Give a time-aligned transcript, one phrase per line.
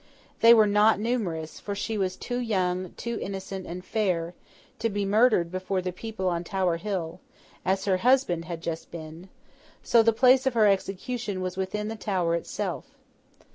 [0.39, 4.33] They were not numerous; for she was too young, too innocent and fair,
[4.79, 7.19] to be murdered before the people on Tower Hill,
[7.63, 9.29] as her husband had just been;
[9.83, 12.85] so, the place of her execution was within the Tower itself.